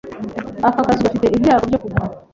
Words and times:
Aka 0.67 0.81
kazu 0.85 1.03
gafite 1.05 1.25
ibyago 1.29 1.63
byo 1.69 1.79
kugwa. 1.83 2.03